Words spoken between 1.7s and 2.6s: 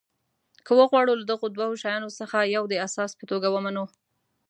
شیانو څخه